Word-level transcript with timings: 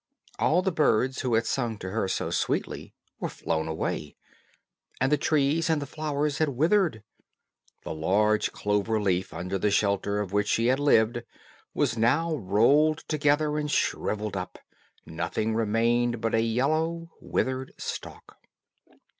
All 0.39 0.63
the 0.63 0.71
birds 0.71 1.21
who 1.21 1.35
had 1.35 1.45
sung 1.45 1.77
to 1.77 1.91
her 1.91 2.07
so 2.07 2.31
sweetly 2.31 2.95
were 3.19 3.29
flown 3.29 3.67
away, 3.67 4.15
and 4.99 5.11
the 5.11 5.15
trees 5.17 5.69
and 5.69 5.79
the 5.79 5.85
flowers 5.85 6.39
had 6.39 6.49
withered. 6.49 7.03
The 7.83 7.93
large 7.93 8.51
clover 8.51 8.99
leaf 8.99 9.31
under 9.31 9.59
the 9.59 9.69
shelter 9.69 10.19
of 10.19 10.33
which 10.33 10.47
she 10.47 10.65
had 10.65 10.79
lived, 10.79 11.21
was 11.75 11.99
now 11.99 12.33
rolled 12.33 13.03
together 13.07 13.59
and 13.59 13.69
shrivelled 13.69 14.35
up, 14.35 14.57
nothing 15.05 15.53
remained 15.53 16.19
but 16.19 16.33
a 16.33 16.41
yellow 16.41 17.11
withered 17.21 17.71
stalk. 17.77 18.37